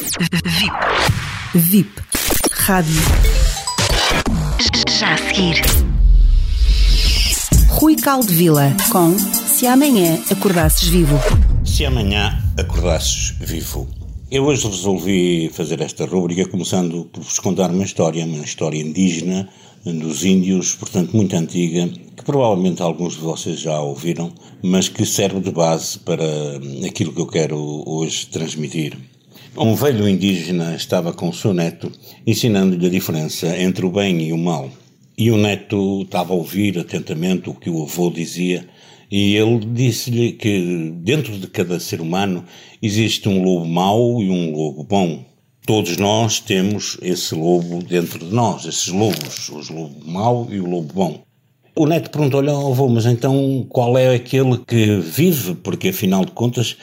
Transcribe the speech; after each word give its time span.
VIP. 0.00 0.72
VIP. 1.54 1.90
Rádio. 2.52 2.94
Já 4.98 5.12
a 5.12 5.18
seguir. 5.18 5.60
Rui 7.68 7.96
Caldevila 7.96 8.74
com 8.90 9.18
Se 9.18 9.66
Amanhã 9.66 10.18
Acordasses 10.30 10.88
Vivo. 10.88 11.18
Se 11.66 11.84
amanhã 11.84 12.42
acordasses 12.58 13.34
vivo. 13.40 13.86
Eu 14.30 14.44
hoje 14.44 14.66
resolvi 14.66 15.50
fazer 15.52 15.82
esta 15.82 16.06
rubrica 16.06 16.48
começando 16.48 17.04
por 17.12 17.22
vos 17.22 17.38
contar 17.38 17.70
uma 17.70 17.84
história, 17.84 18.24
uma 18.24 18.44
história 18.44 18.80
indígena 18.80 19.50
dos 19.84 20.24
índios, 20.24 20.74
portanto 20.76 21.14
muito 21.14 21.36
antiga, 21.36 21.88
que 22.16 22.24
provavelmente 22.24 22.80
alguns 22.80 23.16
de 23.16 23.20
vocês 23.20 23.60
já 23.60 23.78
ouviram, 23.80 24.32
mas 24.62 24.88
que 24.88 25.04
serve 25.04 25.40
de 25.40 25.50
base 25.50 25.98
para 25.98 26.24
aquilo 26.86 27.12
que 27.12 27.20
eu 27.20 27.26
quero 27.26 27.82
hoje 27.86 28.26
transmitir. 28.28 28.96
Um 29.56 29.74
velho 29.74 30.08
indígena 30.08 30.74
estava 30.76 31.12
com 31.12 31.28
o 31.28 31.34
seu 31.34 31.52
neto 31.52 31.90
ensinando-lhe 32.26 32.86
a 32.86 32.90
diferença 32.90 33.46
entre 33.60 33.84
o 33.84 33.90
bem 33.90 34.28
e 34.28 34.32
o 34.32 34.38
mal. 34.38 34.70
E 35.18 35.30
o 35.30 35.36
neto 35.36 36.02
estava 36.02 36.32
a 36.32 36.36
ouvir 36.36 36.78
atentamente 36.78 37.50
o 37.50 37.54
que 37.54 37.68
o 37.68 37.82
avô 37.82 38.10
dizia 38.10 38.66
e 39.10 39.34
ele 39.34 39.58
disse-lhe 39.58 40.32
que 40.32 40.92
dentro 41.02 41.36
de 41.36 41.48
cada 41.48 41.80
ser 41.80 42.00
humano 42.00 42.44
existe 42.80 43.28
um 43.28 43.42
lobo 43.42 43.66
mau 43.66 44.22
e 44.22 44.30
um 44.30 44.54
lobo 44.54 44.84
bom. 44.84 45.24
Todos 45.66 45.96
nós 45.96 46.38
temos 46.38 46.96
esse 47.02 47.34
lobo 47.34 47.82
dentro 47.82 48.24
de 48.24 48.32
nós, 48.32 48.64
esses 48.64 48.86
lobos, 48.86 49.48
o 49.48 49.72
lobo 49.72 50.08
mau 50.08 50.46
e 50.48 50.60
o 50.60 50.66
lobo 50.66 50.92
bom. 50.94 51.22
O 51.74 51.86
neto 51.86 52.10
perguntou-lhe 52.10 52.50
ao 52.50 52.70
avô, 52.70 52.88
mas 52.88 53.04
então 53.04 53.66
qual 53.68 53.98
é 53.98 54.14
aquele 54.14 54.58
que 54.58 55.00
vive? 55.00 55.54
Porque 55.56 55.88
afinal 55.88 56.24
de 56.24 56.32
contas, 56.32 56.76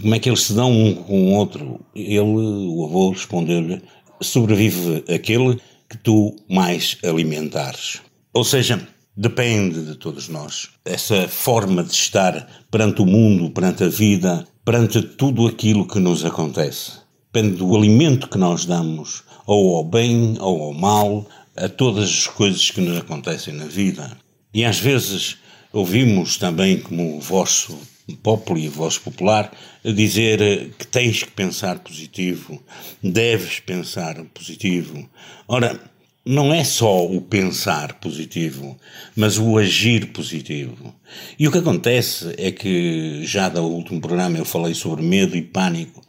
como 0.00 0.14
é 0.14 0.18
que 0.20 0.28
eles 0.28 0.42
se 0.42 0.54
dão 0.54 0.70
um 0.70 0.94
com 0.94 1.24
o 1.24 1.34
outro? 1.34 1.80
Ele, 1.94 2.20
o 2.20 2.84
avô, 2.84 3.10
respondeu-lhe: 3.10 3.82
sobrevive 4.20 5.04
aquele 5.12 5.58
que 5.90 5.98
tu 5.98 6.36
mais 6.48 6.96
alimentares. 7.02 8.00
Ou 8.32 8.44
seja, 8.44 8.86
depende 9.16 9.84
de 9.84 9.96
todos 9.96 10.28
nós. 10.28 10.70
Essa 10.84 11.26
forma 11.26 11.82
de 11.82 11.92
estar 11.92 12.64
perante 12.70 13.02
o 13.02 13.06
mundo, 13.06 13.50
perante 13.50 13.82
a 13.82 13.88
vida, 13.88 14.46
perante 14.64 15.02
tudo 15.02 15.48
aquilo 15.48 15.86
que 15.86 15.98
nos 15.98 16.24
acontece. 16.24 16.92
Depende 17.32 17.56
do 17.56 17.76
alimento 17.76 18.28
que 18.28 18.38
nós 18.38 18.64
damos, 18.64 19.24
ou 19.46 19.76
ao 19.76 19.84
bem 19.84 20.36
ou 20.38 20.62
ao 20.62 20.72
mal, 20.72 21.26
a 21.56 21.68
todas 21.68 22.08
as 22.08 22.26
coisas 22.28 22.70
que 22.70 22.80
nos 22.80 22.98
acontecem 22.98 23.52
na 23.52 23.66
vida. 23.66 24.16
E 24.54 24.64
às 24.64 24.78
vezes 24.78 25.38
ouvimos 25.72 26.36
também, 26.36 26.78
como 26.78 27.16
o 27.16 27.20
vosso 27.20 27.76
popular 28.22 28.60
e 28.60 28.68
voz 28.68 28.98
popular, 28.98 29.52
dizer 29.84 30.70
que 30.78 30.86
tens 30.86 31.22
que 31.22 31.30
pensar 31.30 31.78
positivo, 31.78 32.62
deves 33.02 33.60
pensar 33.60 34.22
positivo. 34.34 35.08
Ora, 35.48 35.80
não 36.24 36.54
é 36.54 36.62
só 36.62 37.04
o 37.04 37.20
pensar 37.20 37.94
positivo, 37.94 38.76
mas 39.16 39.38
o 39.38 39.58
agir 39.58 40.12
positivo. 40.12 40.94
E 41.38 41.48
o 41.48 41.52
que 41.52 41.58
acontece 41.58 42.32
é 42.38 42.52
que, 42.52 43.24
já 43.24 43.48
do 43.48 43.62
último 43.62 44.00
programa, 44.00 44.38
eu 44.38 44.44
falei 44.44 44.72
sobre 44.72 45.02
medo 45.04 45.36
e 45.36 45.42
pânico, 45.42 46.00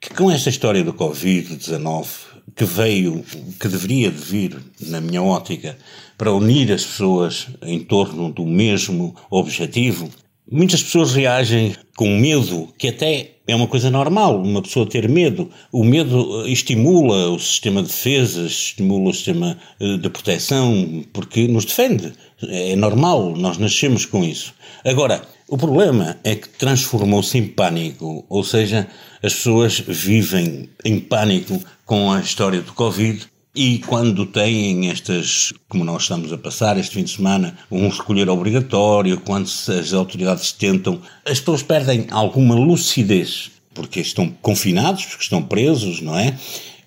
que 0.00 0.10
com 0.10 0.30
esta 0.30 0.50
história 0.50 0.82
do 0.82 0.92
Covid-19, 0.92 2.06
que 2.56 2.64
veio, 2.64 3.24
que 3.60 3.68
deveria 3.68 4.10
de 4.10 4.18
vir, 4.18 4.56
na 4.80 5.00
minha 5.00 5.22
ótica, 5.22 5.78
para 6.18 6.32
unir 6.32 6.72
as 6.72 6.84
pessoas 6.84 7.46
em 7.62 7.78
torno 7.78 8.32
do 8.32 8.44
mesmo 8.44 9.14
objetivo, 9.30 10.10
muitas 10.50 10.82
pessoas 10.82 11.12
reagem 11.12 11.74
com 11.96 12.08
medo, 12.18 12.68
que 12.76 12.88
até 12.88 13.32
é 13.46 13.54
uma 13.54 13.66
coisa 13.66 13.90
normal, 13.90 14.42
uma 14.42 14.62
pessoa 14.62 14.86
ter 14.86 15.08
medo. 15.08 15.50
O 15.72 15.84
medo 15.84 16.44
eh, 16.44 16.50
estimula 16.50 17.30
o 17.30 17.38
sistema 17.38 17.82
de 17.82 17.88
defesas, 17.88 18.52
estimula 18.52 19.10
o 19.10 19.14
sistema 19.14 19.58
eh, 19.80 19.96
de 19.96 20.08
proteção, 20.08 21.04
porque 21.12 21.46
nos 21.48 21.64
defende. 21.64 22.12
É 22.42 22.74
normal, 22.76 23.34
nós 23.36 23.58
nascemos 23.58 24.06
com 24.06 24.24
isso. 24.24 24.54
Agora, 24.84 25.22
o 25.48 25.58
problema 25.58 26.16
é 26.24 26.36
que 26.36 26.48
transformou-se 26.48 27.36
em 27.36 27.46
pânico, 27.46 28.24
ou 28.28 28.44
seja, 28.44 28.86
as 29.22 29.34
pessoas 29.34 29.80
vivem 29.80 30.68
em 30.84 31.00
pânico 31.00 31.60
com 31.84 32.12
a 32.12 32.20
história 32.20 32.60
do 32.60 32.72
Covid 32.72 33.29
e 33.54 33.78
quando 33.78 34.26
têm 34.26 34.90
estas, 34.90 35.52
como 35.68 35.84
nós 35.84 36.02
estamos 36.02 36.32
a 36.32 36.38
passar 36.38 36.78
este 36.78 36.94
fim 36.94 37.04
de 37.04 37.10
semana, 37.10 37.56
um 37.70 37.88
recolher 37.88 38.28
obrigatório, 38.28 39.20
quando 39.20 39.46
as 39.46 39.92
autoridades 39.92 40.52
tentam, 40.52 41.00
as 41.24 41.40
pessoas 41.40 41.62
perdem 41.62 42.06
alguma 42.10 42.54
lucidez, 42.54 43.50
porque 43.74 44.00
estão 44.00 44.30
confinados, 44.40 45.04
porque 45.04 45.24
estão 45.24 45.42
presos, 45.42 46.00
não 46.00 46.16
é? 46.16 46.36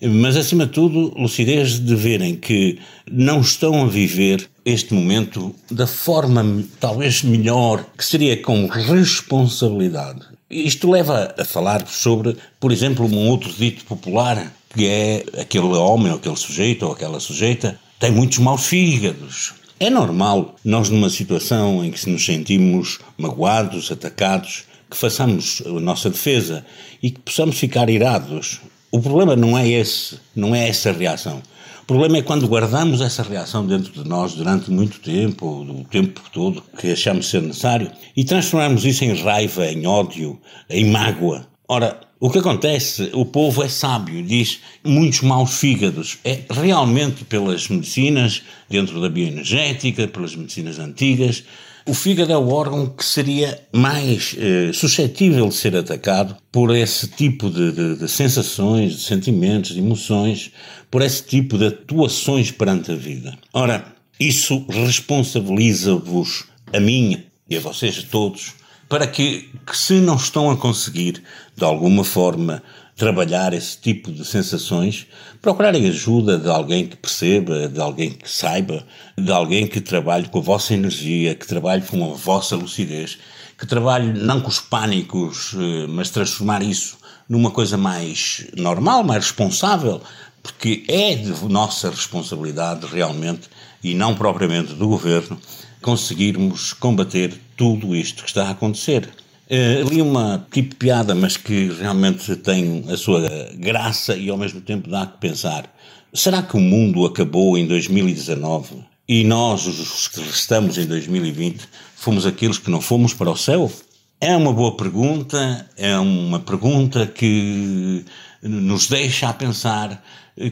Mas, 0.06 0.36
acima 0.36 0.66
de 0.66 0.74
tudo, 0.74 1.14
lucidez 1.18 1.80
de 1.80 1.96
verem 1.96 2.36
que 2.36 2.78
não 3.10 3.40
estão 3.40 3.84
a 3.84 3.88
viver 3.88 4.50
este 4.66 4.94
momento 4.94 5.56
da 5.72 5.88
forma 5.88 6.64
talvez 6.80 7.24
melhor, 7.24 7.86
que 7.98 8.04
seria 8.04 8.42
com 8.42 8.68
responsabilidade. 8.68 10.22
Isto 10.50 10.92
leva 10.92 11.34
a 11.38 11.46
falar 11.46 11.88
sobre, 11.88 12.36
por 12.60 12.72
exemplo, 12.72 13.06
um 13.06 13.30
outro 13.30 13.52
dito 13.54 13.86
popular 13.86 14.54
que 14.74 14.88
é 14.88 15.24
aquele 15.40 15.68
homem 15.68 16.12
ou 16.12 16.18
aquele 16.18 16.36
sujeito 16.36 16.86
ou 16.86 16.92
aquela 16.92 17.20
sujeita 17.20 17.80
tem 18.00 18.12
muitos 18.12 18.40
maus 18.40 18.66
fígados. 18.66 19.54
É 19.80 19.90
normal 19.90 20.56
nós, 20.64 20.90
numa 20.90 21.10
situação 21.10 21.84
em 21.84 21.92
que 21.92 22.10
nos 22.10 22.26
sentimos 22.26 23.00
magoados, 23.18 23.92
atacados, 23.92 24.66
que 24.90 24.98
façamos 24.98 25.62
a 25.66 25.80
nossa 25.80 26.10
defesa 26.10 26.66
e 27.02 27.12
que 27.12 27.20
possamos 27.20 27.58
ficar 27.58 27.90
irados. 27.90 28.62
O 28.92 29.02
problema 29.02 29.36
não 29.36 29.58
é 29.58 29.68
esse, 29.68 30.20
não 30.36 30.54
é 30.54 30.68
essa 30.70 30.92
reação. 30.92 31.42
O 31.82 31.86
problema 31.86 32.18
é 32.18 32.22
quando 32.22 32.48
guardamos 32.48 33.02
essa 33.02 33.24
reação 33.24 33.66
dentro 33.66 33.92
de 33.92 34.08
nós 34.08 34.34
durante 34.34 34.72
muito 34.72 35.00
tempo, 35.00 35.46
o 35.48 35.86
tempo 35.90 36.22
todo 36.32 36.64
que 36.78 36.94
achamos 36.94 37.30
ser 37.30 37.42
necessário, 37.42 37.92
e 38.16 38.24
transformamos 38.24 38.86
isso 38.86 39.04
em 39.04 39.14
raiva, 39.14 39.66
em 39.66 39.86
ódio, 39.86 40.40
em 40.70 40.86
mágoa. 40.86 41.46
Ora, 41.68 42.00
o 42.26 42.30
que 42.30 42.40
acontece, 42.40 43.10
o 43.12 43.26
povo 43.26 43.62
é 43.62 43.68
sábio, 43.68 44.24
diz 44.24 44.62
muitos 44.82 45.20
maus 45.20 45.60
fígados. 45.60 46.20
É 46.24 46.40
realmente 46.50 47.26
pelas 47.26 47.68
medicinas, 47.68 48.42
dentro 48.70 49.02
da 49.02 49.10
bioenergética, 49.10 50.08
pelas 50.08 50.34
medicinas 50.34 50.80
antigas. 50.80 51.44
O 51.86 51.94
fígado 51.94 52.32
é 52.32 52.38
o 52.38 52.48
órgão 52.48 52.88
que 52.88 53.04
seria 53.04 53.62
mais 53.74 54.38
eh, 54.40 54.72
suscetível 54.72 55.50
de 55.50 55.56
ser 55.56 55.76
atacado 55.76 56.38
por 56.50 56.74
esse 56.74 57.10
tipo 57.10 57.50
de, 57.50 57.74
de, 57.74 57.98
de 57.98 58.08
sensações, 58.08 58.94
de 58.94 59.02
sentimentos, 59.02 59.74
de 59.74 59.80
emoções, 59.80 60.50
por 60.90 61.02
esse 61.02 61.24
tipo 61.26 61.58
de 61.58 61.66
atuações 61.66 62.52
perante 62.52 62.94
a 62.94 62.96
vida. 62.96 63.38
Ora, 63.52 63.94
isso 64.18 64.66
responsabiliza-vos, 64.70 66.46
a 66.72 66.80
mim 66.80 67.22
e 67.50 67.58
a 67.58 67.60
vocês 67.60 68.02
todos, 68.04 68.54
para 68.88 69.08
que, 69.08 69.50
que, 69.66 69.78
se 69.78 69.94
não 69.96 70.16
estão 70.16 70.52
a 70.52 70.58
conseguir, 70.58 71.24
de 71.56 71.64
alguma 71.64 72.04
forma, 72.04 72.62
trabalhar 72.96 73.54
esse 73.54 73.78
tipo 73.78 74.12
de 74.12 74.24
sensações, 74.24 75.08
procurarem 75.42 75.88
ajuda 75.88 76.38
de 76.38 76.50
alguém 76.50 76.86
que 76.86 76.96
perceba, 76.96 77.68
de 77.68 77.80
alguém 77.80 78.12
que 78.12 78.30
saiba, 78.30 78.86
de 79.18 79.32
alguém 79.32 79.68
que 79.68 79.82
trabalhe 79.82 80.28
com 80.30 80.40
a 80.40 80.42
vossa 80.42 80.74
energia, 80.74 81.34
que 81.36 81.48
trabalhe 81.48 81.82
com 81.82 82.12
a 82.12 82.14
vossa 82.14 82.56
lucidez, 82.56 83.18
que 83.58 83.66
trabalhe 83.66 84.14
não 84.14 84.42
com 84.42 84.50
os 84.50 84.60
pânicos, 84.60 85.56
eh, 85.56 85.88
mas 85.88 86.10
transformar 86.10 86.62
isso 86.62 86.98
numa 87.28 87.50
coisa 87.50 87.78
mais 87.78 88.46
normal, 88.56 89.04
mais 89.04 89.26
responsável, 89.26 90.02
porque 90.42 90.84
é 90.88 91.16
de 91.16 91.32
nossa 91.46 91.90
responsabilidade 91.90 92.86
realmente 92.86 93.50
e 93.84 93.94
não 93.96 94.14
propriamente 94.14 94.74
do 94.74 94.88
governo 94.88 95.40
conseguirmos 95.84 96.74
combater 96.74 97.34
tudo 97.56 97.96
isto 97.96 98.24
que 98.24 98.30
está 98.30 98.48
a 98.48 98.52
acontecer. 98.52 99.10
Uh, 99.52 100.02
uma 100.02 100.48
tipo 100.52 100.76
piada, 100.78 101.14
mas 101.14 101.38
que 101.38 101.68
realmente 101.80 102.36
tem 102.38 102.86
a 102.90 102.98
sua 102.98 103.22
graça 103.56 104.16
e 104.16 104.30
ao 104.30 104.38
mesmo 104.38 104.62
tempo 104.62 104.90
dá 104.90 105.06
que 105.06 105.20
pensar. 105.20 105.72
Será 106.14 106.42
que 106.42 106.56
o 106.56 106.60
mundo 106.60 107.06
acabou 107.06 107.58
em 107.58 107.68
2019 107.68 108.78
e 109.08 109.24
nós, 109.24 109.68
os 109.68 110.08
que 110.08 110.22
restamos 110.22 110.78
em 110.78 110.86
2020, 110.86 111.68
fomos 111.96 112.26
aqueles 112.26 112.58
que 112.58 112.72
não 112.72 112.80
fomos 112.80 113.14
para 113.14 113.30
o 113.30 113.38
céu? 113.38 113.72
É 114.20 114.36
uma 114.38 114.54
boa 114.54 114.78
pergunta, 114.78 115.70
é 115.76 115.98
uma 116.00 116.40
pergunta 116.40 117.06
que 117.06 118.06
nos 118.42 118.88
deixa 118.88 119.28
a 119.28 119.34
pensar 119.34 120.02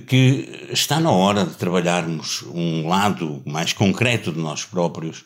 que 0.07 0.67
está 0.71 0.99
na 0.99 1.11
hora 1.11 1.45
de 1.45 1.55
trabalharmos 1.55 2.43
um 2.53 2.87
lado 2.87 3.41
mais 3.45 3.73
concreto 3.73 4.31
de 4.31 4.39
nós 4.39 4.63
próprios, 4.63 5.23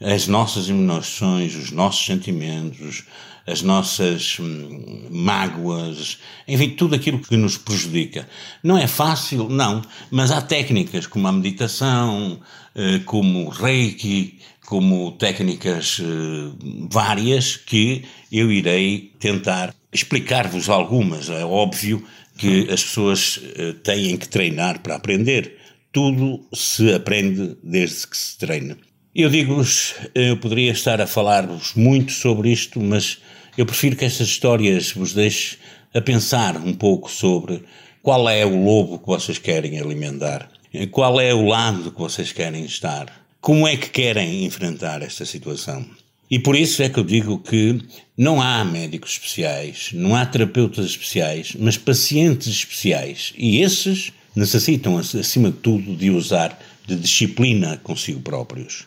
as 0.00 0.26
nossas 0.26 0.68
emoções, 0.68 1.54
os 1.54 1.70
nossos 1.70 2.04
sentimentos, 2.04 3.04
as 3.46 3.62
nossas 3.62 4.38
hum, 4.40 5.08
mágoas, 5.10 6.18
enfim, 6.46 6.70
tudo 6.70 6.94
aquilo 6.94 7.20
que 7.20 7.36
nos 7.36 7.56
prejudica. 7.56 8.28
Não 8.62 8.76
é 8.76 8.86
fácil, 8.86 9.48
não, 9.48 9.82
mas 10.10 10.30
há 10.30 10.42
técnicas 10.42 11.06
como 11.06 11.28
a 11.28 11.32
meditação, 11.32 12.40
eh, 12.74 13.00
como 13.04 13.46
o 13.46 13.48
reiki, 13.48 14.38
como 14.66 15.12
técnicas 15.12 16.00
eh, 16.00 16.52
várias 16.90 17.56
que 17.56 18.04
eu 18.32 18.50
irei 18.50 19.12
tentar 19.20 19.72
explicar-vos 19.92 20.68
algumas. 20.68 21.30
É 21.30 21.44
óbvio 21.44 22.04
que 22.36 22.70
as 22.70 22.82
pessoas 22.82 23.36
uh, 23.36 23.74
têm 23.82 24.16
que 24.16 24.28
treinar 24.28 24.80
para 24.80 24.96
aprender. 24.96 25.56
Tudo 25.92 26.46
se 26.52 26.92
aprende 26.92 27.56
desde 27.62 28.06
que 28.06 28.16
se 28.16 28.36
treina. 28.38 28.76
Eu 29.14 29.30
digo-vos, 29.30 29.94
eu 30.14 30.36
poderia 30.36 30.72
estar 30.72 31.00
a 31.00 31.06
falar-vos 31.06 31.72
muito 31.74 32.12
sobre 32.12 32.52
isto, 32.52 32.78
mas 32.78 33.18
eu 33.56 33.64
prefiro 33.64 33.96
que 33.96 34.04
estas 34.04 34.28
histórias 34.28 34.92
vos 34.92 35.14
deixem 35.14 35.58
a 35.94 36.00
pensar 36.02 36.58
um 36.58 36.74
pouco 36.74 37.10
sobre 37.10 37.62
qual 38.02 38.28
é 38.28 38.44
o 38.44 38.62
lobo 38.62 38.98
que 38.98 39.06
vocês 39.06 39.38
querem 39.38 39.80
alimentar, 39.80 40.50
qual 40.90 41.18
é 41.18 41.32
o 41.32 41.46
lado 41.46 41.90
que 41.90 41.98
vocês 41.98 42.30
querem 42.30 42.66
estar, 42.66 43.26
como 43.40 43.66
é 43.66 43.76
que 43.76 43.88
querem 43.88 44.44
enfrentar 44.44 45.00
esta 45.00 45.24
situação. 45.24 45.84
E 46.30 46.38
por 46.38 46.56
isso 46.56 46.82
é 46.82 46.88
que 46.88 46.98
eu 46.98 47.04
digo 47.04 47.38
que 47.38 47.80
não 48.16 48.40
há 48.42 48.64
médicos 48.64 49.12
especiais, 49.12 49.90
não 49.92 50.16
há 50.16 50.26
terapeutas 50.26 50.86
especiais, 50.86 51.54
mas 51.58 51.76
pacientes 51.76 52.48
especiais. 52.48 53.32
E 53.36 53.60
esses 53.60 54.12
necessitam, 54.34 54.98
acima 54.98 55.50
de 55.50 55.58
tudo, 55.58 55.94
de 55.94 56.10
usar 56.10 56.58
de 56.86 56.96
disciplina 56.96 57.78
consigo 57.82 58.20
próprios. 58.20 58.86